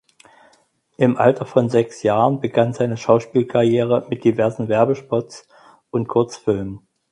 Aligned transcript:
Im 0.97 1.15
Alter 1.15 1.45
von 1.45 1.69
sechs 1.69 2.01
Jahren 2.01 2.39
begann 2.39 2.73
seine 2.73 2.97
Schauspielkarriere 2.97 4.07
mit 4.09 4.23
diversen 4.23 4.67
Werbespots 4.67 5.47
und 5.91 6.07
Kurzfilmen. 6.07 6.87